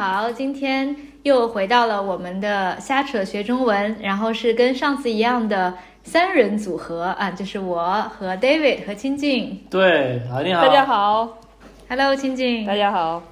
[0.00, 9.62] 好，今天又回到了我们的瞎扯学中文，然后是跟上次一样的三人组合啊，就是我和 David 和清静。
[9.68, 11.38] 对，好，你好，大家好
[11.86, 13.22] ，Hello，清静，大家好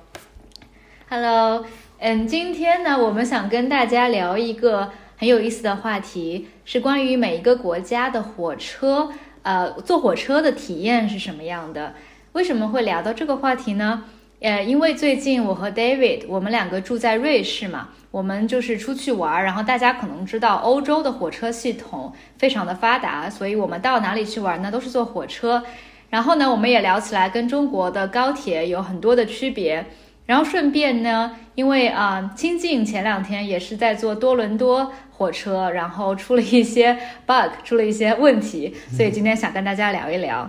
[1.09, 1.65] ，Hello，
[2.01, 9.09] 嗯，今天呢，我们想跟大家聊一个很有意思的话题，是关于每一个国家的火车，
[9.41, 11.95] 呃，坐火车的体验是什么样的？
[12.33, 14.05] 为什么会聊到这个话题呢？
[14.41, 25.65] 呃，因为最近我和 David，我们两个住在瑞士嘛，我们就是出去玩儿，然后大家可能知道欧洲的火车系统非常的发达，所以我们到哪里去玩呢，都是坐火车。
[26.09, 29.85] 然后呢，我们也聊起来跟中国的高铁有很多的区别。
[30.25, 36.97] 然后顺便呢，因为啊，清静前两天也是在坐多伦多火车，然后出了一些
[37.27, 40.49] bug，出了一些问题，所以今天想跟大家聊一聊。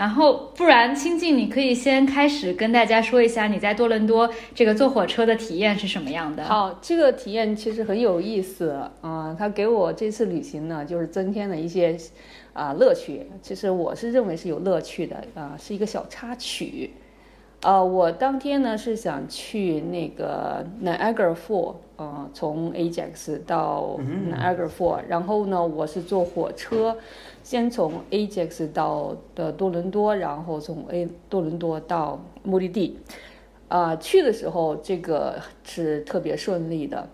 [0.00, 6.42] 然后，不然，清静，你可以先开始跟大家说一下你在多伦多这个坐火车的体验是什么样的。
[6.44, 8.70] 好，这个体验其实很有意思
[9.02, 11.94] 啊，它给我这次旅行呢，就是增添了一些
[12.54, 13.26] 啊乐趣。
[13.42, 16.92] 其实我是认为是有乐趣的啊，是一个小插曲。
[17.62, 23.98] 呃，我当天呢是想去那个 Niagara Fall，呃，从 Ajax 到
[24.32, 26.96] Niagara Fall，然后呢，我是坐火车，
[27.50, 33.00] 先从 Ajax 到的多伦多，然后从 A 多伦多到目的地。
[33.66, 35.34] 啊，去的时候这个
[35.64, 37.08] 是特别顺利的，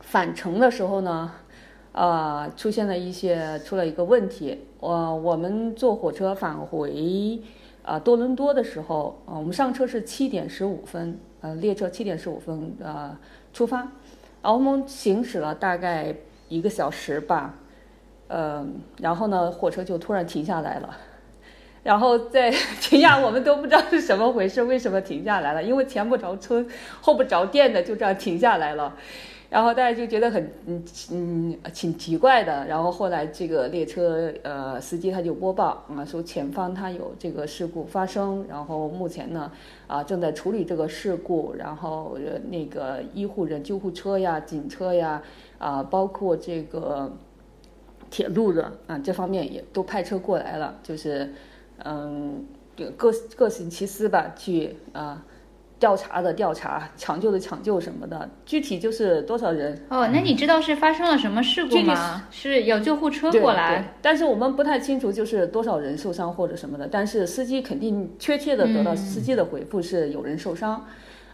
[0.00, 1.32] 返程的时候呢，
[1.92, 7.40] 啊，出现了一些出了一个问题，我我们坐火车返回。
[7.84, 13.16] 啊，多伦多的时候，啊，我们上车是七点十五分，呃，列车七点十五分呃
[13.52, 13.78] 出发，
[14.42, 16.12] 然后我们行驶了大概
[16.48, 17.54] 一个小时吧，
[18.28, 18.64] 呃，
[18.98, 20.96] 然后呢，火车就突然停下来了，
[21.82, 25.62] 然后在停下，我们都不知道是什么回事，为什么停下来了？
[25.62, 26.66] 因为前不着村，
[27.00, 28.94] 后不着店的，就这样停下来了。
[29.50, 39.50] 然后大家就觉得很嗯嗯挺奇怪的，然后后来这个列车呃司机他就播报啊说前方他有这个事故发生，然后目前呢
[39.86, 42.18] 啊正在处理这个事故，然后
[42.50, 45.22] 那个医护人救护车呀、警车呀
[45.56, 47.10] 啊包括这个
[48.10, 51.32] 铁路的啊这方面也都派车过来了，就是
[51.84, 52.44] 嗯
[52.96, 55.22] 各各行其私吧去啊。
[55.80, 60.08] 调查的调查，抢救的抢救什么的，具体就是多少人哦？
[60.08, 62.26] 那你知道是发生了什么事故吗？
[62.32, 66.88] 是有救护车过来，但是我们不太清楚就是多少人受伤或者什么的。
[66.88, 70.84] 但是司机肯定确切的得到司机的回复是有人受伤，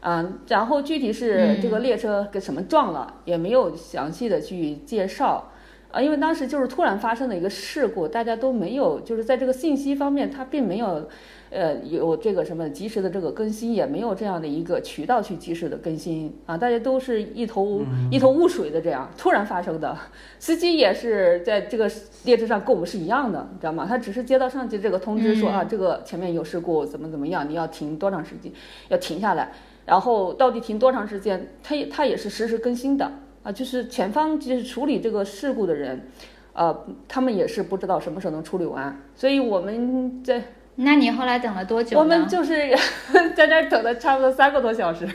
[0.01, 5.53] 啊，然后具体是这个列车跟什么撞了，也没有详细的去介绍，
[5.95, 11.09] 啊，因为当时就是突然发生的一个事故，大家都没有就是在这个信息方面，它并没有。
[11.51, 16.57] 呃，有这个什么及时的这个更新，也没有这样的一个渠道去及时的更新啊！
[16.57, 19.97] 大家都是一头一头雾水的这样突然发生的。
[20.41, 21.89] 司机也是在这个
[22.25, 23.87] 列车上跟我们是一样的，你知道吗？
[23.89, 28.51] 他只是接到上级这个通知说啊，这个前面有事故，怎么怎么样，你要停多长时间，
[28.89, 29.53] 要停下来，
[29.87, 33.13] 然后到底停多长时间，他也他也是实时更新的
[33.45, 33.53] 啊！
[33.53, 36.09] 就是前方就是处理这个事故的人，
[36.55, 40.43] 呃，他们也是不知道什么时候能处理完，所以我们在。
[40.77, 41.97] 那你后来等了多久？
[41.97, 42.77] 我们就是
[43.37, 45.09] 在那儿等了差不多三个多小时，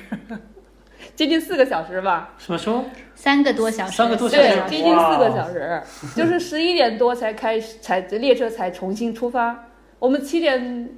[1.15, 2.33] 接近四个小时吧。
[2.37, 2.85] 什么说？
[3.13, 3.97] 三个多小时。
[3.97, 4.41] 三个多小时。
[4.41, 5.81] 对，接近四个小时，
[6.15, 9.65] 就是十一点多才开，才列车才重新出发。
[9.99, 10.89] 我们七点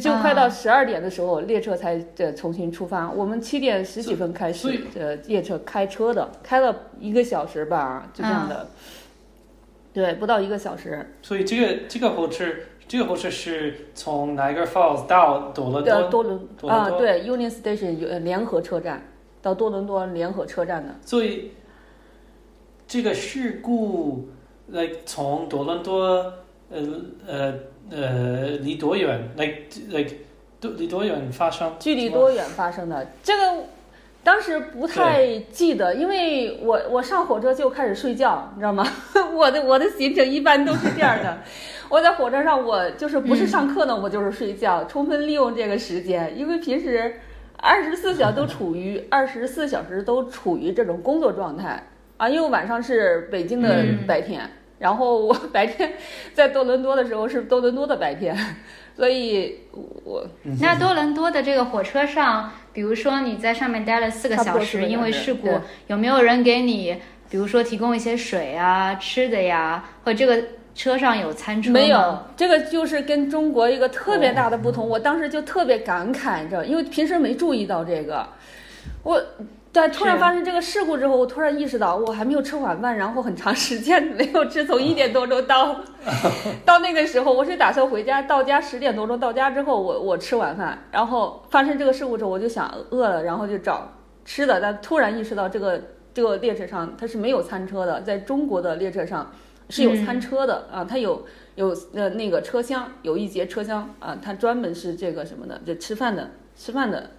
[0.00, 3.10] 就就快到十二点的时候，列车才这重新出发。
[3.10, 8.68] 我们七点十几分开始呃列车开车的，开了一个小时吧，就这样的。
[9.92, 11.14] 对，不到一个小时。
[11.22, 12.46] 所以这个这个火车。
[12.86, 19.02] 这个火车是从 Niagara Falls 到多伦多，多伦啊，对，Union Station 有联合车站，
[19.40, 20.94] 到多伦多联合车站的。
[21.00, 21.52] 所以
[22.86, 24.28] 这个事故，
[24.68, 26.34] 来从多伦多，
[26.68, 26.82] 呃
[27.26, 27.54] 呃
[27.90, 29.28] 呃，离多远？
[29.36, 29.46] 来
[29.90, 30.04] 来，
[30.60, 31.72] 多离多远发生？
[31.78, 33.06] 距离多远发生的？
[33.22, 33.64] 这个
[34.22, 38.86] 当时不太记得，因为我我上火车就开始睡觉，你知道吗？
[39.34, 41.38] 我的我的行程一般都是这样的。
[41.90, 46.36] 我在火车上，我就是不是上课呢，我就是睡觉，充分利用这个时间。
[46.36, 47.20] 因为平时
[47.58, 51.86] 二十四小时都处于 二十四小时都处于这种工作状态
[52.16, 54.48] 啊，因为晚上是北京的白天，
[54.84, 55.94] 然后我 白天
[56.34, 58.36] 在多伦多的时候是多伦多的白天，
[58.94, 59.60] 所以
[60.04, 60.26] 我
[60.60, 65.48] 那多伦多的这个火车上，比如说你在上面待了四个小时，因为事故，
[65.86, 66.94] 有没有人给你，
[67.30, 70.44] 比如说提供一些水啊、吃的呀，或这个？
[70.76, 74.88] 车上有餐车没有，这个就是跟中国一个特别大的不同。
[74.88, 78.26] 我当时就特别感慨，你知道，因为平时没注意到这个。
[79.04, 79.22] 我
[79.74, 85.80] 在突然发生这个事故之后，我突然意识到我还没有吃晚饭，然后很长时间没有吃，从一点多钟到
[86.64, 93.90] 到那个时候，我是打算回家，到家十点多钟到家之后，我我吃晚饭，然后发生这个事故之后，我就想饿了，然后就找
[94.24, 95.82] 吃的，但突然意识到这个
[96.14, 99.32] 这个列车上它是没有餐车的，在中国的列车上
[99.70, 107.10] 是有餐车的、啊，它有有呃那个车厢，有一节车厢啊，它专门是这个什么的，就吃饭的吃饭的。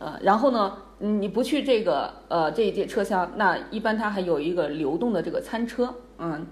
[0.00, 6.46] 呃，然后呢，嗯你不去这个呃这一节车厢，那一般它还有一个流动的这个餐车，嗯，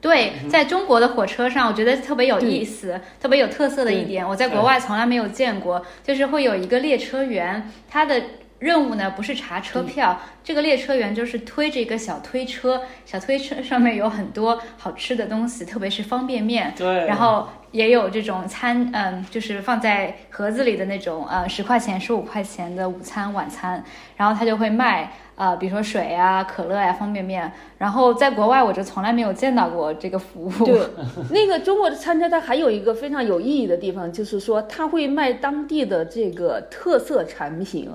[0.00, 8.22] 对，在中国的火车上，我觉得特别有意思、特别有特色的一点，我在国外从来没有见过，就是会有一个列车员，他的
[8.60, 23.82] 任务呢不是查车票，这个列车员就是推着一个小推车，小推车上面有很多好吃的东西，特别是方便面，对，然后也有这种餐，嗯，就是放在盒子里的那种，呃，十块钱、十五块钱的午餐、晚餐，
[24.16, 27.52] 然后他就会卖，呃，比如说水啊、可乐呀、方便面。
[27.76, 30.64] 然后在国外我就从来没有见到过这个服务。
[30.64, 30.80] 对，
[31.30, 37.90] 那个中国的餐车它还有一个非常有意义的地方，就是说它会卖当地的这个特色产品。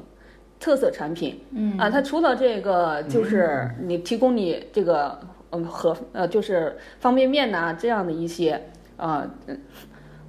[0.63, 5.19] 特色产品，嗯啊，它除了这个，就是你提供你这个，
[5.50, 8.62] 嗯，盒呃，就是方便面呐、这样的一些
[9.01, 9.59] 啊、嗯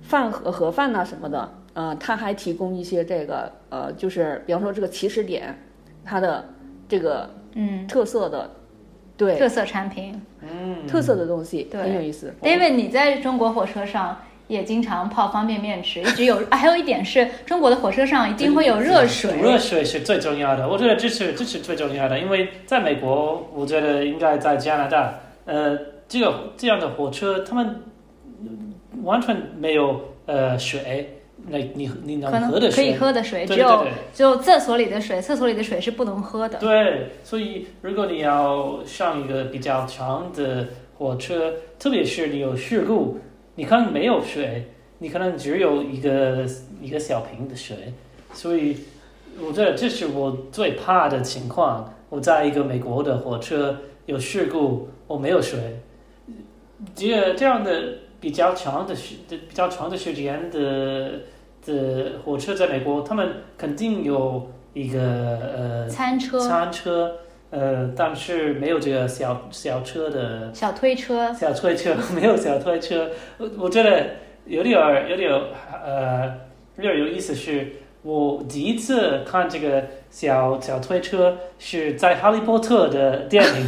[0.00, 5.56] 饭盒盒饭呐、什么的，呃，它还提供一些这个呃，就是比方说这个起始点，
[6.04, 6.44] 它的
[6.88, 8.50] 这个嗯，特色的，
[9.16, 10.20] 对特色产品。
[10.40, 12.34] 嗯，特色的东西对很有意思。
[12.42, 16.42] David，你在中国火车上也经常泡方便面吃，一直有。
[16.50, 19.36] 啊还有一点是中国的火车上一定会有热水。
[19.40, 25.14] 热水是最重要的，我觉得这是这是最重要的，因为在美国，我觉得应该在加拿大，
[25.44, 25.78] 呃，
[26.08, 27.80] 这个这样的火车，他们嗯
[29.02, 36.58] 完全没有呃水，那你你能喝的水，可以喝的水，对只有只有厕所里的水，厕所里的水是不能喝的。
[36.58, 40.68] 对，所以如果你要上一个比较长的
[40.98, 43.18] 火车，特别是你有事故，
[43.56, 46.46] 你可能没有水，你可能只有一个
[46.80, 47.92] 一个小瓶的水，
[48.32, 48.76] 所以
[49.40, 51.92] 我觉得这是我最怕的情况。
[52.08, 55.80] 我在一个美国的火车有事故，我没有水，
[56.94, 61.10] 这这样的比较长的时的比较长的时间的
[61.66, 63.28] 的火车在美国，他们
[63.58, 67.16] 肯定有一个呃餐车、餐车，
[67.50, 73.10] 呃，但是没有这个小小车的小推车，小推车， 没有小推车。
[73.38, 74.06] 我我觉得
[74.46, 75.42] 有点儿有点儿
[75.84, 76.26] 呃
[76.76, 77.72] 有点儿有意思是，
[78.02, 83.66] 我第一次看这个小小推车是在 《哈利波特》的电影，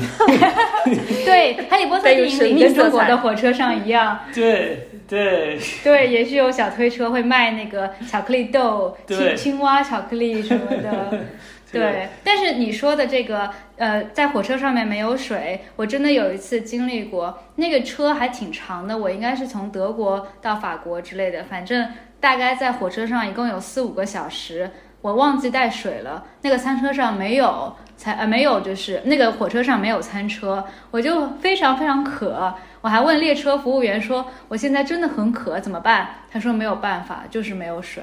[1.25, 5.59] 对，《哈利波特》电影里跟中国的火车上一样，对对。
[5.85, 11.19] 对，也是有小推车会卖那个巧克力豆、青青蛙巧克力什么的。
[11.73, 21.89] 对，但是你说的这个，呃，在火车上面没有水，我真的有一次经历过，那个车还挺长的，我应该是从德国到法国之类的，反正
[22.25, 24.71] 大概在火车上一共有四五个小时，
[25.03, 36.09] 我忘记带水了，那个餐车上没有餐，呃，没有，就是那个火车上没有餐车，我就非常非常渴，我还问列车服务员说，我现在真的很渴，怎么办？
[36.33, 38.02] 他说没有办法，就是没有水。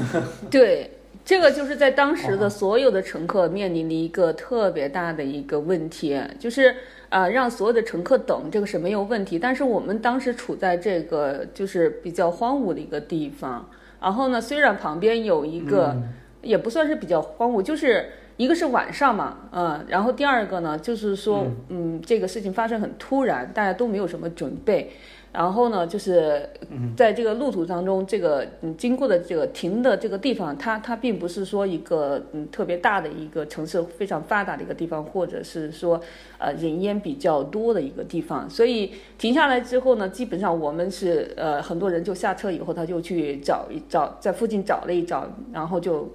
[0.50, 0.90] 对，
[1.22, 6.74] 这个就是在当时的所有的乘客面临的一个特别大的一个问题，就是
[7.08, 9.38] 呃让所有的乘客等，这个是没有问题。
[9.38, 13.68] 但是我们当时处在这个就是比较荒芜的一个地方，
[14.00, 15.96] 然后呢，虽然旁边有一个、
[16.42, 18.10] 也不算是比较荒芜，就是。
[18.38, 24.92] 一个是晚上嘛，嗯，然后第二个呢，就是说，嗯，这个事情发生很突然，大家都没有什么准备，
[25.30, 26.48] 然后呢，就是
[26.96, 36.00] 在这个路途当中，这个嗯经过的这个停的这个地方，它它并不是说一个嗯特别大的一个城市，非常发达的一个地方，或者是说
[36.38, 46.10] 呃人烟比较多的一个地方，所以停下来之后呢，基本上我们是呃很多人就下车以后，他就去找一找，在附近找了一找，然后就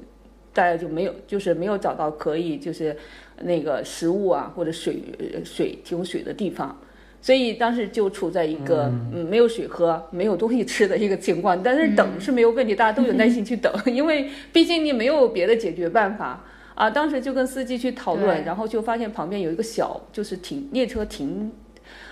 [0.51, 2.97] 大家就没有就是没有找到可以就是
[3.43, 6.75] 那个食物啊或者水呃水提供水的地方。
[7.23, 9.25] 所以当时就处在一个嗯。
[9.25, 16.43] 没有水喝、没有东西吃的一个情况，但是等是没有问题，大家都有耐心去等， 因为毕竟你没有别的解决办法。
[16.75, 16.89] 啊。
[16.89, 21.51] 当时就跟司机去讨论，然后就发现旁边有一个小，就是停列车停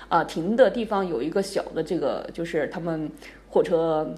[0.08, 3.12] 啊停的地方有一个小的这个，就是他们
[3.50, 4.15] 火车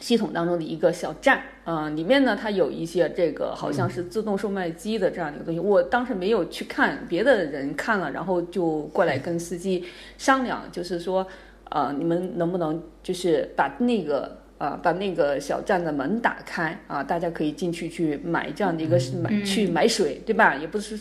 [0.00, 9.84] 系统当中的一个小站啊、里面呢它有一些这个好像是自动售卖机的这样的一个东西，我当时没有去看，别的人看了，然后就过来跟司机
[10.18, 11.26] 商量，就是说，
[11.70, 20.54] 呃，你们能不能就是把那个呃，把那个小站的门打开啊，大家可以进去去买这样的一个买嗯去买水，对吧？
[20.54, 20.98] 也不是，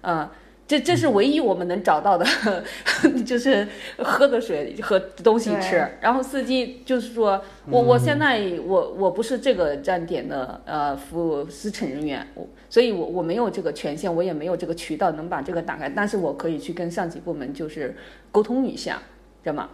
[0.00, 0.32] 啊。
[0.68, 2.26] 这这是唯一我们能找到的，
[3.24, 3.66] 就是
[3.98, 5.86] 喝的水和东西吃。
[6.00, 17.94] 然后司机就是说，我我现在我我不是这个站点的呃服务司乘人员，我所以我我没有这个权限，我也没有这个渠道能把这个打开，但是我可以去跟上级部门就是
[18.32, 19.00] 沟通一下，
[19.44, 19.70] 知道吗？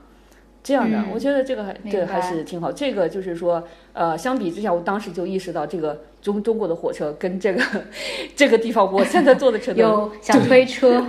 [0.62, 2.70] 这样的，嗯我觉得这个还明这个还是挺好。
[2.70, 7.62] 这个就是说，呃，相比之下，我当时就意识到这个中中国的火车跟这个
[8.36, 11.04] 这个地方，我现在坐的车都有 小推车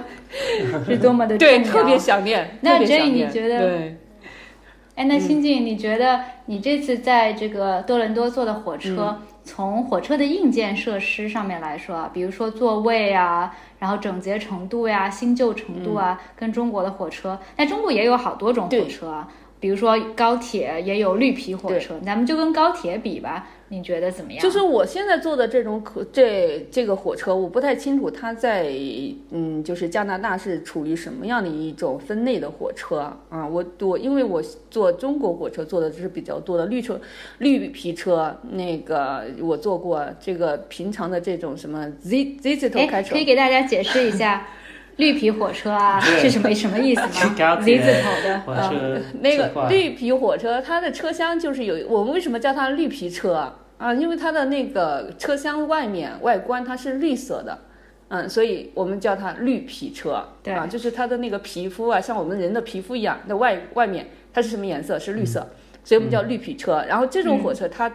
[0.88, 1.60] 是多么的对。
[1.60, 2.57] 特别想念。
[2.62, 3.98] 那 Jay，你觉得对？
[4.95, 19.27] 哎，那新静，你觉得你这次在这个多伦多坐的火车，从火车的硬件设施上面来说啊，比如说座位啊，然后整洁程度呀、新旧程度啊，跟中国的火车，但中国也有好多种火车啊，
[19.63, 24.43] 比如说高铁也有绿皮火车，咱们就跟高铁比吧，你觉得怎么样？
[24.43, 28.70] 就是我现在坐的这种可这这个火车，我不太清楚它在
[29.32, 33.48] 嗯，就是加拿大是处于什么样的一种分类的火车啊？
[33.48, 37.00] 我我因为我坐中国火车坐的是比较多的绿车、
[37.38, 44.46] 绿皮车，那个我坐过这个平常的这种什么 Z Z 字头开哎，车可以，给大家解释一下
[44.97, 47.33] 绿皮火车啊对是什么什么意思吗
[47.63, 53.55] 铁字头的，火呃那个绿皮火车，它的车厢就是有我们为什么叫它绿皮车啊？
[53.77, 57.57] 啊，因为它的那个车厢外面外观它是绿色的，
[58.09, 60.23] 嗯，所以我们叫它绿皮车。
[60.43, 65.00] 对啊，就是它的那个皮肤啊，像我们人的皮肤一样，那外外面它是什么颜色？
[65.00, 65.47] 是绿色，
[65.83, 66.85] 所以我们叫绿皮车。
[66.88, 67.91] 然后这种火车它。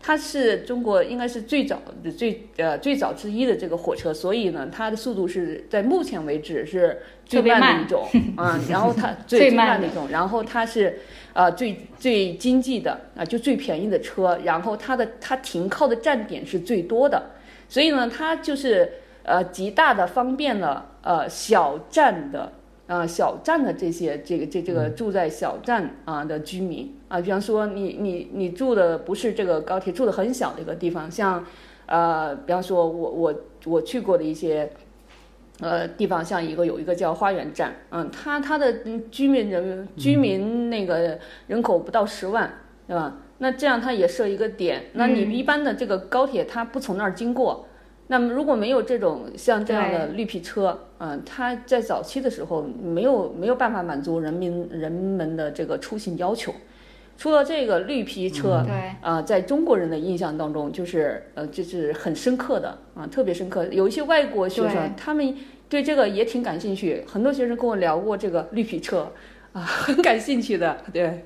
[0.00, 11.00] 它是中国应该是最早的最呃最早之一的这个火车，所以呢，它的速度是在目前为止是最慢慢的一种啊、 然后它最慢的一种，然后它是
[11.32, 17.30] 呃最最经济的啊、就最便宜的车，然后它的它停靠的站点是最多的，
[17.68, 18.92] 所以呢，它就是
[19.24, 22.52] 呃极大的方便了呃小站的。
[22.86, 31.44] 啊、小站的这些这个这这个住在小站啊、的居民啊，比方说你你你住的不是这个高铁，住的很小的一个地方，像
[31.86, 34.70] 呃，比方说我我我去过的一些
[35.60, 43.18] 呃地方，像一个有一个叫花园站，嗯，它它的嗯居民人居民那个人口不到十万，对吧？
[43.38, 47.65] 那这样它也设一个点，那你一般的这个高铁它不从那儿经过。
[48.08, 56.54] 那么如果没有这种像这样的绿皮车，嗯、它在早期的时候没有没有办法满足人民人们的这个出行要求。
[57.18, 63.64] 除了这个绿皮车，对，啊、在中国人的印象当中，就是呃，就是很深刻的啊，特别深刻。
[63.68, 65.34] 有一些外国学生，他们
[65.68, 67.02] 对这个也挺感兴趣。
[67.08, 69.10] 很多学生跟我聊过这个绿皮车，
[69.54, 70.76] 啊， 很感兴趣的。
[70.92, 71.24] 对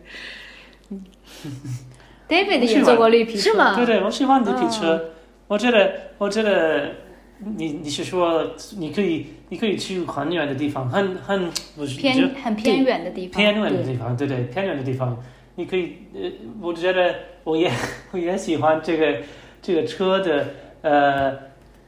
[2.29, 5.05] ，David 也坐过绿皮车，是吗对对，我喜欢绿皮哦车。
[5.51, 6.93] 我觉得，我觉得
[7.41, 13.33] 你你是说你可以你可以去很远的地方，很很不是偏很偏远的地方。
[13.43, 15.19] 偏远的地方，对对，偏远的地方，
[15.57, 16.31] 你可以呃，
[16.63, 17.69] 我觉得我也
[18.13, 19.17] 我也喜欢这个
[19.61, 20.47] 这个车的
[20.83, 21.37] 呃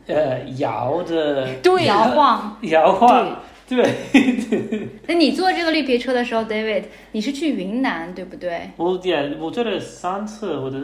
[0.09, 2.57] 呃摇的对摇晃。
[2.63, 4.89] 摇晃， 对。
[5.09, 8.71] 那你坐这个绿皮车的时候，David，你是去云南对不对？
[8.77, 10.79] 我也我坐了三次，我的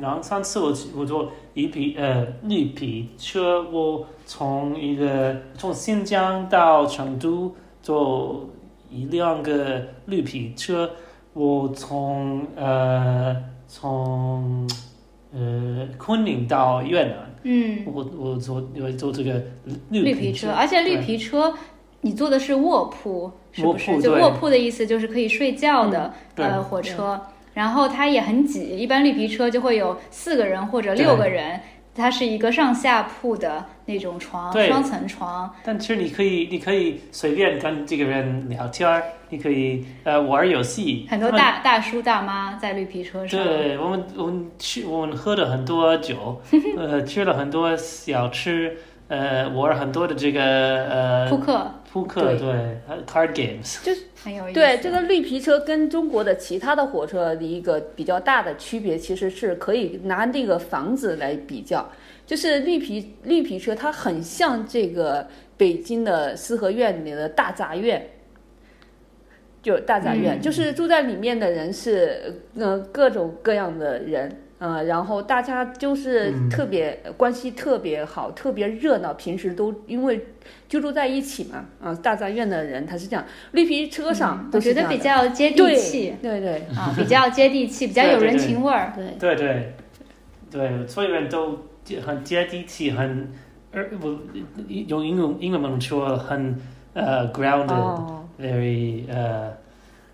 [0.00, 8.48] 然后三次我我坐一皮呃绿皮车，我从一个从新疆到成都坐
[8.90, 10.90] 一辆个绿皮车，
[11.32, 13.36] 我从呃
[13.66, 14.68] 从
[15.32, 19.34] 呃昆明到越南，嗯，我我坐我坐这个
[19.90, 21.52] 皮绿皮车，而且绿皮车
[22.04, 23.90] 你坐的是卧铺，是不是？
[23.92, 27.18] 卧就卧铺的意思就是可以睡觉的、对呃火车，
[27.54, 31.58] 然后它也很挤，一般绿皮车就会有四个人或者六个人，
[31.94, 35.50] 它是一个上下铺的那种床，双层床。
[35.64, 41.06] 但其实你可以，你可以随便跟这个人聊天儿，你可以呃玩游戏。
[41.08, 46.42] 很多大大叔大妈在绿皮车上，对我们，我们去，我们喝了很多酒，
[46.76, 48.76] 呃，吃了很多小吃，
[49.08, 54.02] 呃，玩很多的这个呃扑克扑克，对，card games 就是。
[54.24, 54.54] 很有意思。
[54.54, 61.86] 对，这个绿皮车跟中国的其他的火车的一个比较大的区别，其实是可以拿那个房子来比较。
[62.24, 68.02] 就是绿皮绿皮车，它很像这个北京的四合院里的大杂院，
[69.62, 74.34] 就大杂院，嗯就是住在里面的人是呃各种各样的人。
[74.64, 80.28] 呃，然后大家就是嗯特别、关系特别好，特别热闹，平时都因为
[80.70, 88.90] 居住在一起嘛，啊、大杂院的人他是这样，绿皮车上嗯我觉得比较接地气对对啊， 比较接地气，比较有人情味儿。
[88.96, 89.74] 对，对对
[90.50, 91.58] 对，所有人都
[92.02, 93.30] 很接地气，很
[93.72, 94.18] 呃，我
[94.86, 96.58] 用英文英文能说很
[96.94, 99.63] 呃 grounded，very、哦，uh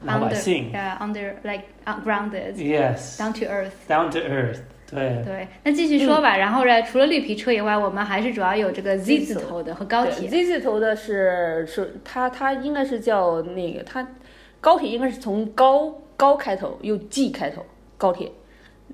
[0.03, 3.73] 老百 Under 姓 under like uh, grounded,，yes down to earth。
[3.87, 6.37] down to earth，对对，那继续说吧。
[6.37, 10.29] 然后呢，除了绿皮车以外，我们还是主要有这个 Z 字头的和高铁。
[10.29, 14.07] Z 字头的是是它它应该是叫那个它
[14.61, 17.65] 高铁应该是从高高开头又 G 开头
[17.99, 18.33] 高铁。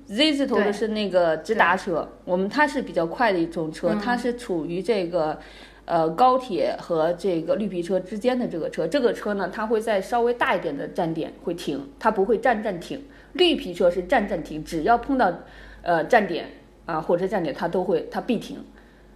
[0.05, 5.39] Z 字头的是那个直达车，我们它是比较快的一种车，嗯它是处于这个
[5.87, 8.85] 呃高铁和这个绿皮车之间的这个车。
[8.85, 13.03] 这个车呢，它会在稍微大一点的站点会停，它不会站站停。
[13.33, 15.31] 绿皮车是站站停，只要碰到
[15.81, 16.45] 呃站点
[16.85, 18.57] 啊、火车站点，它都会它必停。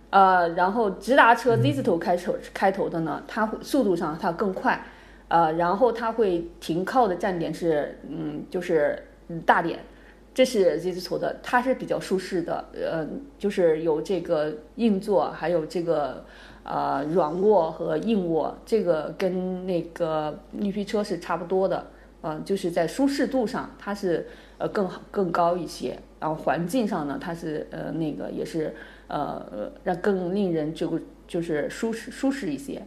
[0.10, 4.86] 呃，然后直达车 Z 字头开头开头的呢，它速度上它更快，
[5.30, 9.80] 呃，然后它会停靠的站点是嗯，就是嗯大点，
[10.34, 13.08] 这是 Z 字头的，它是比较舒适的，呃，
[13.40, 16.26] 就是有这个硬座，还有这个
[16.64, 21.88] 呃软卧和硬卧，这个跟那个绿皮车是差不多的，
[22.22, 24.28] 呃，就是在舒适度上它是
[24.58, 28.76] 呃更好更高一些，然后环境上呢，它是呃那个也是。
[29.14, 32.82] 呃，让更令人这个就是舒适舒适一些，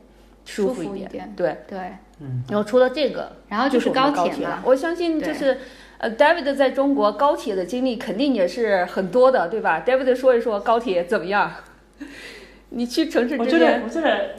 [0.47, 1.79] 舒服服一一点对，对，
[2.19, 4.49] 嗯然后除了这个，然后就是高铁嘛。
[4.49, 5.59] 了我相信就是
[5.99, 11.53] 呃，David 在中国高铁的经历肯定也是很多的，对吧？David 说一说高铁怎么样？
[12.75, 14.31] 你去城市我觉得，之间，我觉得，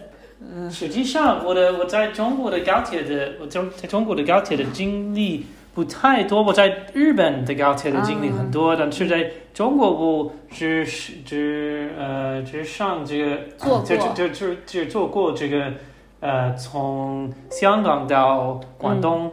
[0.53, 6.43] 嗯实际上我的我在中国的高铁的，我中在中国的高铁的经历不太多。
[6.43, 15.71] 我在日本的高铁的经历很多，但是在中国我只是只呃只上这个就就就就只坐过这个
[16.19, 19.31] 呃从香港到广东。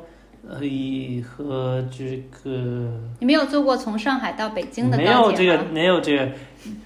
[0.49, 0.58] 呃，
[1.22, 5.64] 和这个你没有坐过从上海到北京的高铁没有这个？
[5.72, 6.28] 没有这个，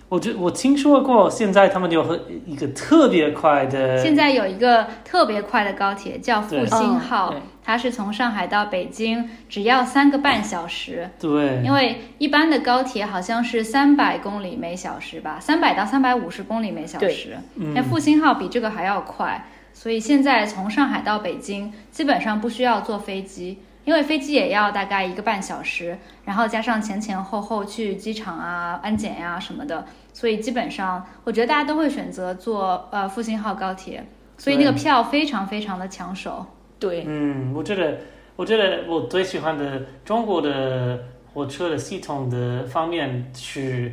[0.09, 11.11] 我觉我听说过，现在他们有和一个特别快的，现在有一个特别快的高铁叫复兴号它是从上海到北京只要三个半小时。
[11.19, 17.39] 对，因为一般的高铁好像是三百公里每小时吧，三百到三百五十公里每小时。
[17.55, 29.85] 那嗯，复兴号比这个还要快，所以现在从上海到北京基本上不需要坐飞机，因为飞机也要大概一个半小时，然后加上前前后后去机场啊、安检呀、什么的，
[30.15, 34.03] 所以基本上我觉得大家都会选择坐呃复兴号高铁，
[34.39, 36.47] 所以那个票非常非常的抢手。
[36.79, 37.99] 对，嗯，我觉得，
[38.35, 40.99] 我觉得我最喜欢的中国的
[41.35, 43.93] 火车的系统的方面是，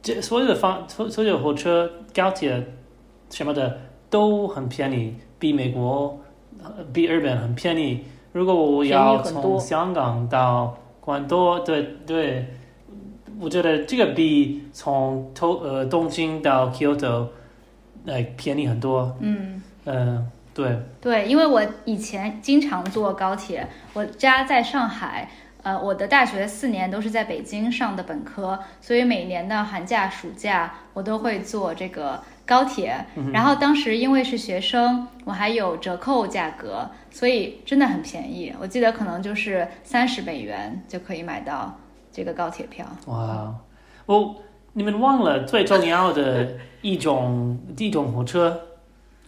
[0.00, 2.64] 这所有的方所所有火车、高铁
[3.28, 6.18] 什么的都很便宜，比美国、
[6.92, 8.04] 比日本很便宜。
[8.32, 12.46] 如果我要从香港到广东，对对，
[13.40, 17.28] 我觉得这个比从东呃东京到 Kyoto
[18.04, 19.16] 呃便宜很多。
[19.20, 19.62] 嗯。
[19.86, 20.78] 嗯、对。
[21.00, 25.30] 对，因为我以前经常坐高铁，我家在上海，
[25.62, 32.92] 呃，我的大学四年都是在北京上的本科，所以每年的寒假、暑假我都会坐这个高铁。
[33.32, 38.52] 然后当时因为是学生，我还有折扣价格，所以真的很便宜。
[38.60, 41.78] 我记得可能就是三十美元就可以买到
[42.12, 42.84] 这个高铁票。
[43.06, 43.54] 哇，
[44.06, 44.34] 哦，
[44.72, 46.48] 你们忘了最重要的
[46.82, 48.60] 一种 一种火车？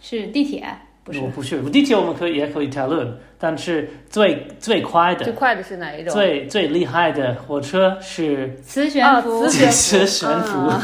[0.01, 0.65] 是地铁，
[1.05, 1.27] 不是我？
[1.29, 6.13] 不是，地铁我们可以也可以讨论，但是最最快的、最快的是哪一种？
[6.13, 10.81] 最最厉害的火车是磁悬啊，浮，磁悬浮 啊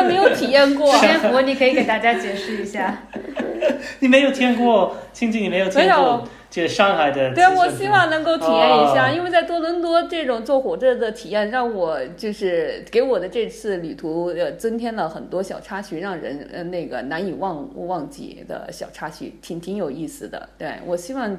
[0.00, 0.92] 还没有体验过。
[0.92, 3.02] 磁悬浮，你可以给大家解释一下。
[4.00, 20.48] 你没有听过，亲戚你没有听没有过这上海的对啊，我希望能够体验一下，哦因为在多伦多这种坐火车的体验，让我就是给我的这次旅途呃增添了很多小插曲，让人呃那个难以忘忘记的小插曲，挺挺有意思的。
[20.58, 21.36] 对我希望。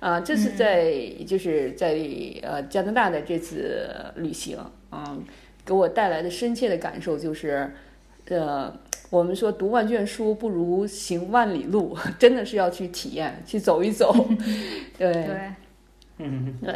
[0.00, 0.90] 啊、这是在、
[1.26, 1.94] 就是在
[2.40, 4.56] 呃加拿大的这次旅行，
[4.90, 5.22] 嗯，
[5.62, 7.70] 给我带来的深切的感受就是，
[8.30, 8.72] 呃，
[9.10, 14.14] 我们说读万卷书不如行万里路， 真的是要去体验，去走一走。
[14.96, 15.36] 对，对。
[16.18, 16.74] 嗯，对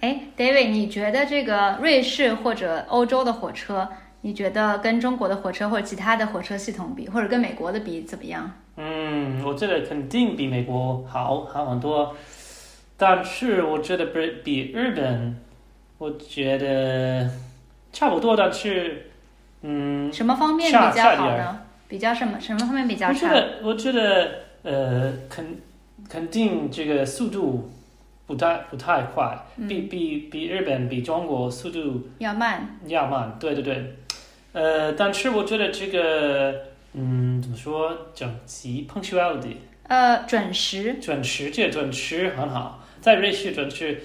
[0.00, 3.88] 哎，David，你觉得这个瑞士或者欧洲的火车，
[4.20, 8.50] 你觉得跟中国的火车或者其他的火车系统比，或者跟美国的比怎么样？
[8.76, 12.14] 嗯，我觉得肯定比美国好好很多，
[12.96, 15.36] 但是我觉得比比日本
[15.98, 17.28] 我觉得
[17.92, 19.07] 差不多，但是
[19.62, 21.60] 嗯，什么方面比较好呢？
[21.88, 23.32] 比较什么什么方面比较我觉差？
[23.32, 24.30] 得我觉得
[24.62, 25.56] 呃，肯
[26.08, 27.70] 肯定这个速度
[28.26, 32.78] 不太不太快，比嗯，比比日本比中国速度要慢。
[32.86, 33.96] 要慢，对对对，
[34.52, 36.54] 呃，但是我觉得这个
[36.92, 40.94] 嗯，怎么说，整齐 punctuality 呃，准时。
[41.00, 44.02] 准时，这个准时很好，在瑞士准时，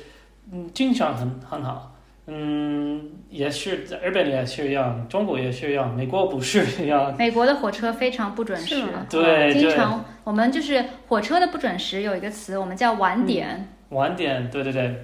[0.52, 1.93] 嗯，经常很很好，
[2.26, 13.68] 嗯，也是在日本也是一样，中国也是一样，美国不是一样，美国的火车非常不准时对对，经常我们就是火车的不准时有一个词，我们叫晚点。
[13.90, 14.96] 晚点，对对对，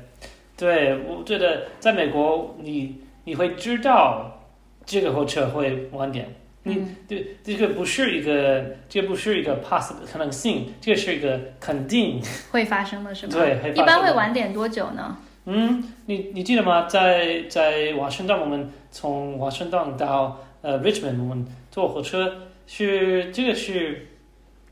[0.55, 4.39] 对我觉得在美国你你会知道
[4.85, 6.33] 这个火车会晚点。
[6.63, 12.21] 你嗯，对，这个不是一个，这不是一个 possible 可能性，这个是一个肯定。
[12.51, 13.33] 会发生的是吗？
[13.33, 15.17] 对，一般会晚点多久呢？
[15.51, 16.85] 嗯，你你记得吗？
[16.85, 22.31] 在在华盛顿，我们从华盛顿到呃 Richmond，我们坐火车
[22.67, 24.07] 是这个是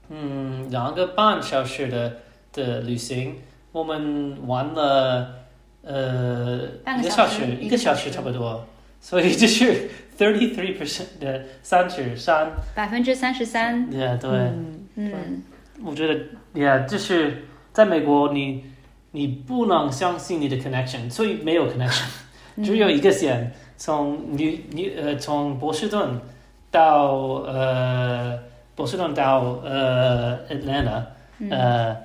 [0.10, 2.18] 嗯两个半小时的
[2.54, 3.38] 的旅行，
[3.72, 5.34] 我们玩了
[5.82, 8.64] 呃半个一个小时，一个小小时时差不多，
[9.02, 13.90] 所以这是 thirty three percent 的三十三，百分之三十三。
[13.90, 14.30] 对对。
[14.30, 15.44] 嗯，嗯，
[15.84, 16.20] 我觉得
[16.54, 18.64] ，yeah，就是在美国你，
[19.18, 22.06] 你不能相信你的 connection，所以没有 connection，
[22.56, 22.64] 嗯。
[22.64, 26.22] 只有一个线，从你你呃从波士顿
[26.70, 27.16] 到
[27.48, 28.38] 呃
[28.76, 31.04] 波士顿到呃 Atlanta，
[31.40, 31.50] 嗯。
[31.50, 31.98] 呃，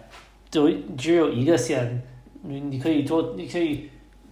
[0.51, 2.03] 就只有一个线，
[2.43, 3.91] 你你可以做，你可以，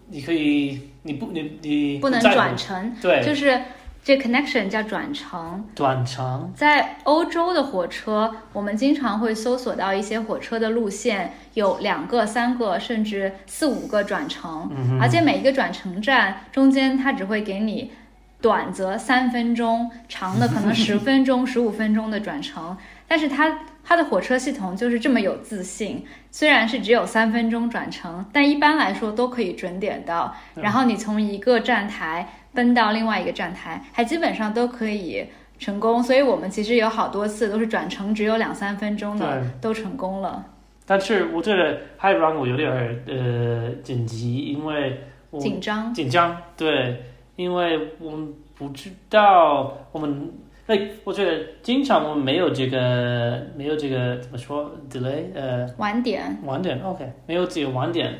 [0.08, 3.22] 你可以，你不你你不能转乘，对。
[3.22, 3.60] 就是
[4.02, 5.64] 这 connection 叫转乘。
[5.74, 17.92] 转乘，在欧洲的火车，我们经常会搜索到一些火车的路线，有两个、三个，甚至四五个转乘，嗯而且每一个转乘站中间它只会给你
[18.40, 22.76] 短则三分钟，长的可能十分钟、十五分钟的转乘。
[23.06, 30.34] 但是它它的火车系统就是这么有自信，虽然是只有三分钟转乘，但一般来说都可以准点到。
[30.54, 35.24] 嗯然后你从一个站台奔到另外一个站台，还基本上都可以
[35.58, 36.02] 成功。
[36.02, 40.44] 所以我们其实有好多次都是转乘只有两三分钟的都成功了。
[40.86, 47.00] 但是我觉得还让我有点儿呃紧急，因为我紧张，紧张，对，
[47.36, 50.32] 因为我们不知道我们，
[50.66, 58.12] 哎，我觉得经常我们没有这个没有这个怎么说 delay 呃晚点，晚点，OK，没有这个晚点，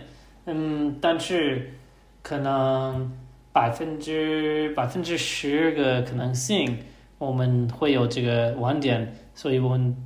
[0.46, 1.72] 嗯，但是
[2.22, 3.10] 可能
[3.52, 6.78] 百分之百分之十个可能性
[7.18, 9.96] 我们会有这个晚点，所以我们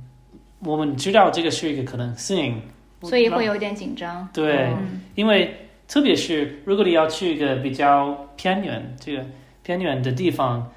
[0.59, 2.61] 我们知道这个是一个可能性，
[3.01, 4.27] 所以会有点紧张。
[4.33, 4.65] 对。
[4.65, 5.55] 嗯因为
[5.87, 9.23] 特别是如果你要去一个比较偏远、这个
[9.63, 10.69] 偏远的地方，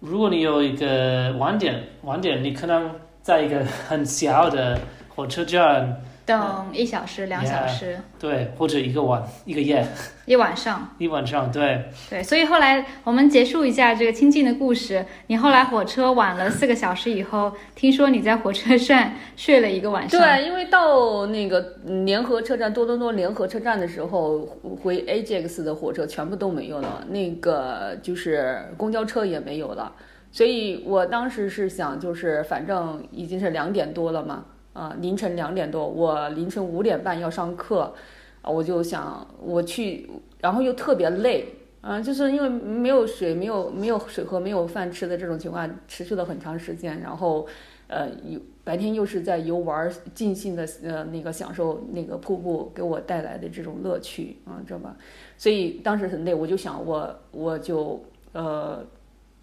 [0.00, 9.86] 如果你有一个晚点，晚点你可能在一个很小的火车站，等一小时、两小时，对，或者一个晚一个夜
[10.26, 10.90] 一晚上。
[10.98, 15.06] 一晚上，对，对，所以后来我们结束一下这个亲近的故事。
[15.28, 20.20] 你后来火车晚了四个小时以后，听说你在火车站睡了一个晚上。
[20.20, 24.40] 对，因为到那个嗯联合车站多伦多联合车站的时候，
[24.82, 29.92] 回 AJX 的火车全部都没有了，那个就是公交车也没有了，
[30.32, 34.44] 所以我当时是想，就是反正已经是两点多了嘛，
[34.76, 37.94] 啊、凌晨两点多，我凌晨五点半要上课，
[38.42, 40.08] 啊我就想我去，
[40.40, 41.46] 然后又特别累。
[41.82, 47.46] 啊，就是因为没有水、没有没有水喝、没有饭吃的这种情况，持续了很长时间，然后，
[47.86, 54.96] 呃，有白天又是在游玩，尽兴的呃那个享受那个瀑布给我带来的这种乐趣啊，知道吧？
[55.38, 58.84] 所以当时很累，我就想我我就呃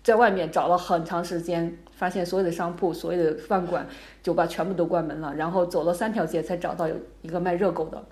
[0.04, 3.88] 在外面找了很长时间，发现所有的商铺、所有的饭馆、
[4.22, 8.04] 酒吧全部都关门了，然后走了三条街才找到有一个卖热狗的。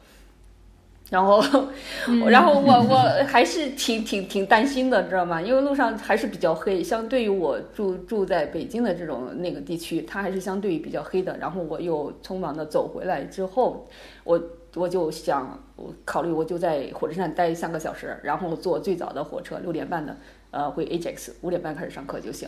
[1.09, 1.43] 然后，
[2.29, 5.41] 然后我我还是挺挺挺担心的，知道吗？
[5.41, 11.35] 因为路上还是比较黑，相对于我住住在北京的这种那个地区，它还是相对于比较黑的。
[11.37, 13.85] 然后我又匆忙的走回来之后，
[14.23, 14.41] 我
[14.75, 20.15] 我就想，我考虑我就在火车站待三个小时，然后坐最早的火车六点半的，
[20.51, 22.47] 呃，回 AJAX，五点半开始上课就行。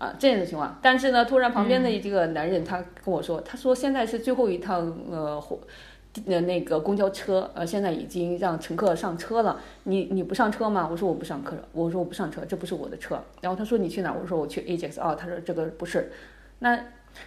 [0.00, 5.60] 啊，这样的情况，但是呢，突然旁边的一个男人他跟我说，他说现在是最后一趟呃火
[6.24, 10.88] 呃那个公交车，呃现在已经让乘客上车了，你你不上车吗？
[10.90, 13.22] 我说我不上车，我说我不上车，这不是我的车。
[13.42, 14.16] 然后他说你去哪儿？
[14.18, 16.10] 我说我去 AJAX，哦，他说这个不是，
[16.60, 16.80] 那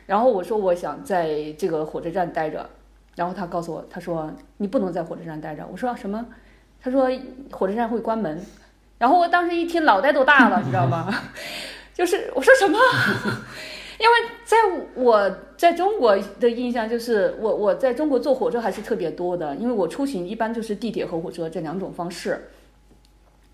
[0.07, 2.67] 然后我说我想在这个火车站待着，
[3.15, 5.63] 然后他告诉我，他说你不能在火车站待着。
[5.71, 6.25] 我说、啊、什么？
[6.81, 7.07] 他说
[7.51, 8.43] 火车站会关门。
[8.97, 11.13] 然后我当时一听，脑袋都大了，你知道吗？
[11.93, 12.77] 就是我说什么？
[13.99, 14.57] 因为在
[14.95, 22.49] 我在中国的印象就是，我我在中国坐火车还是特别多的，因为我出行一般就是地铁和火车这两种方式。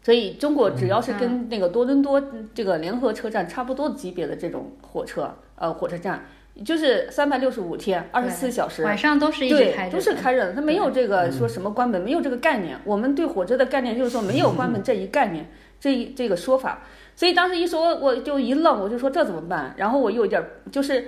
[0.01, 2.23] 所以中国只要是跟那个多伦多
[2.55, 6.25] 这个联合车站差不多级别的这种火车，呃，火车站
[6.65, 12.79] 就是三百六十五天，二十四小时，晚上都是一直对，开着，都是开着的，它没有这个说什么关门，没有这个概念。
[12.85, 16.81] 我们对火车的概念就是说没有关门这一概念，这一这个说法。
[17.19, 19.73] 所以当时一说，我就一愣，我就说这怎么办？
[19.75, 21.05] 然后我有点儿就是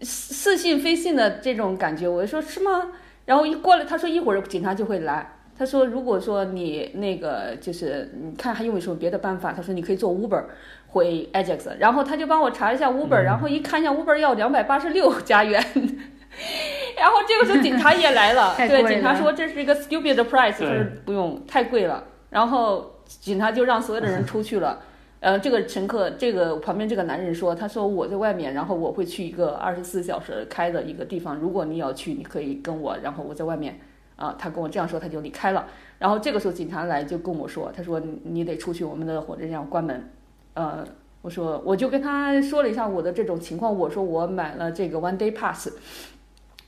[0.00, 2.92] 似似信非信的这种感觉，我就说是吗？
[3.26, 5.34] 然后一过来，他说一会儿警察就会来。
[5.58, 9.52] 他说如果说你那个就是你看还有没有什么别的办法？
[9.52, 10.44] 他说你可以坐 Uber
[10.86, 15.62] 回 Ajax，然后他就帮我查一下 Uber，、然后一看一下 Uber 要两百八十六加元。
[16.96, 22.02] 然后这个时候警察也来了， 对，警察说这是一个 stupid price，对就是不用太贵了。
[22.30, 24.80] 然后警察就让所有的人出去了。
[25.20, 33.78] 呃，这个乘客，这个旁边这个男人说，他说我在外面，然后我会去一个二十四小时开的一个地方，如果你要去，你可以跟我，然后我在外面。
[34.16, 35.66] 啊，他跟我这样说，他就离开了。
[35.98, 40.10] 然后这个时候警察来就跟我说，他说你得出去，我们的火车站关门。
[40.52, 40.84] 呃，
[41.22, 45.70] 我说我就跟他说了一下我的这种情况，我说我买了这个 one day pass，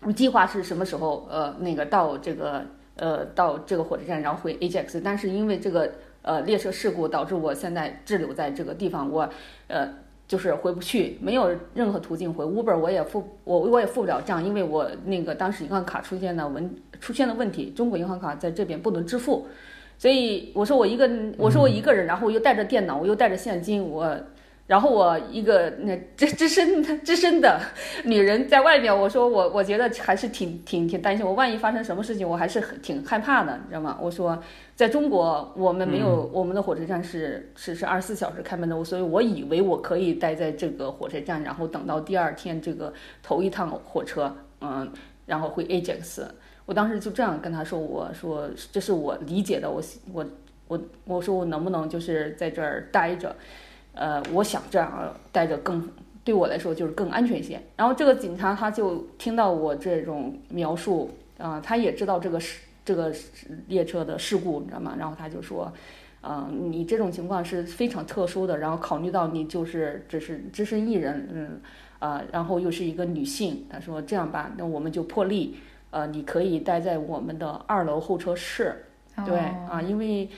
[0.01, 2.65] 我计划是什么时候呃那个到这个
[2.97, 9.29] 呃到这个火车站，然后回 AJAX，但是因为这个呃列车事故导致我现在滞留在这个地方，我
[9.69, 9.89] 呃。
[10.29, 19.47] 就是回不去，没有任何途径回 Uber，我也付我我也付不了账，因为我那个当时银行卡出现了问出现了问题，中国银行卡在这边不能支付，
[19.99, 24.17] 所以我说我一个我说我一个人，然后我又带着电脑，我又带着现金，我
[24.73, 27.61] 然后我一个那 这资深资深的
[28.05, 33.99] 女人在外面，我说我我觉得还是挺挺挺担心，我万一发生什么事情，我还是很挺害怕的，你知道吗？
[34.01, 34.43] 我说
[34.75, 42.91] 在中国我们没有、我们的火车站是是是二十四小时开门的，所以我以为我可以待在这个火车站，然后等到第二天这个
[43.23, 44.91] 头一趟火车，嗯，
[45.27, 46.23] 然后回 Ajax。
[46.65, 49.83] 我当时就这样跟他说，我说这是我理解的，我
[50.15, 50.27] 我
[50.69, 53.37] 我我说我能不能就是在这儿待着，
[53.95, 55.89] 呃，我想这样带着更
[56.25, 57.61] 对我来说就是更安全一些。
[57.77, 63.13] 然后这个警察他就听到我这种描述啊、他也知道这个事这个
[63.69, 64.95] 列车的事故，你知道吗？
[64.99, 65.73] 然后他就说。
[66.25, 71.61] 嗯，你这种情况是非常特殊的，然后考虑到你就是只是只身一人，嗯，
[71.99, 75.57] 啊、然后又是一个女性，他说这样吧，那我们就破例，
[75.91, 78.85] 呃，你可以待在我们的二楼候车室，
[79.27, 80.31] 对哦啊，因为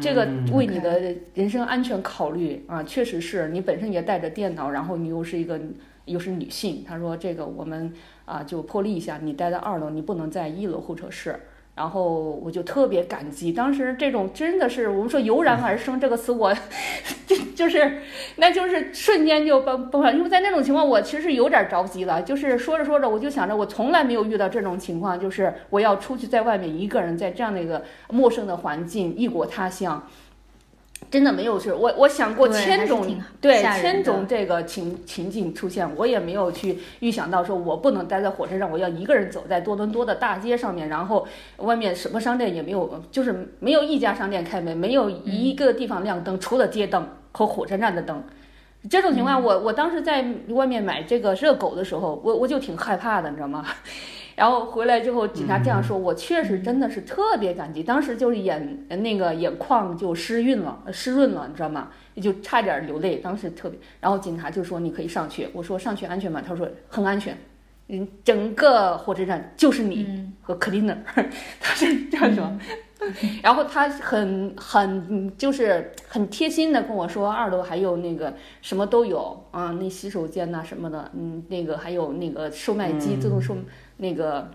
[0.00, 1.00] 这个嗯为你的
[1.34, 5.60] 人身安全考虑啊，确实是你本身也带着电脑，然后你又是一个
[6.06, 7.92] 又是女性，他说这个我们
[8.24, 11.38] 啊就破例一下，你待在二楼，你不能在一楼候车室。
[11.74, 16.54] 然后我就特别感激，当时这种真的是我们说油然而生这个词，我
[17.26, 18.02] 就就是
[18.36, 22.20] 那就是瞬间就崩崩了，因为在那种情况，我其实有点着急了。
[22.20, 30.06] 就是说着说着，我就想着，我从来没有遇到这种情况，就是我要出去在外面一个人在这样的一个陌生的环境，异国他乡，
[31.12, 33.06] 真的没有是我我想过千种
[33.38, 48.24] 对千种这个情情境出现，我也没有去预想到说我不能待在火车上，我要一个人走在多伦多的大街上面，然后外面什么商店也没有，就是没有一家商店开门，没有一个地方亮灯，除了街灯和火车站的灯。
[48.90, 53.64] 这种情况，我我当时在外面买这个热狗的时候，我我就挺害怕的，你知道吗？
[54.42, 61.90] 然后回来之后，警察这样说，我确实真的是特别感激，当时就是眼那个眼眶就湿润了，湿润了，你知道吗？
[62.20, 63.78] 就差点流泪，当时特别。
[64.00, 66.42] 然后警察就说你可以上去，我说上去安全吗？
[66.44, 67.38] 他说很安全，
[67.86, 70.96] 嗯，整个火车站就是你嗯和 cleaner，
[71.60, 72.52] 他是这样说。
[73.42, 83.56] 然后他很很就是很贴心的跟我说，二楼还有那个什么都有啊，那洗手间呐、什么的，嗯，那个还有那个售卖机，自动售
[83.96, 84.50] 那个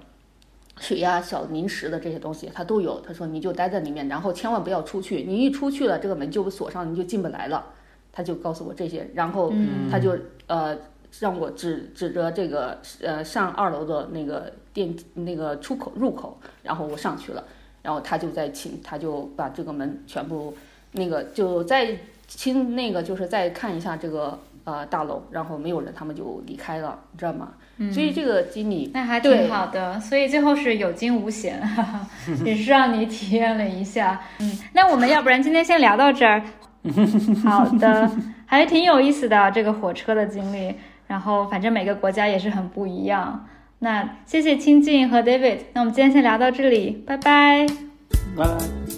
[0.79, 3.01] 水呀、小零食的这些东西，他都有。
[3.01, 7.73] 他说你就待在里面，然后千万不要出去，你一出去了，这个门就锁上，你就进不来了。
[8.11, 10.75] 他就告诉我这些，然后嗯他就呃
[11.19, 17.43] 让我指指着这个呃上二楼的那个电那个出口入口，然后我上去了，
[17.87, 20.53] 然后他就在请，他就把这个门全部
[20.91, 21.87] 那个就再
[22.27, 27.53] 亲那个就是再看一下这个呃大楼，然后没有人，他们就离开了，你知道吗？
[27.89, 32.07] 所以这个经历那还挺好的，所以最后是有惊无险，哈哈，
[32.43, 34.19] 也是让你体验了一下。
[34.39, 36.43] 嗯，那我们要不然今天先聊到这儿。
[37.45, 38.11] 好的，
[38.45, 40.75] 还挺有意思的这个火车的经历。
[41.07, 43.47] 然后反正每个国家也是很不一样。
[43.79, 47.67] 那谢谢清静和 David，那我们今天先聊到这里，拜拜。
[48.35, 48.96] 拜拜。